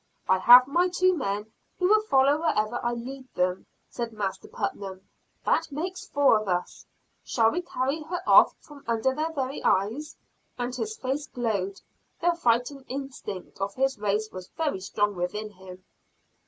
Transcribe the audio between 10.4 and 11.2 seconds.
And his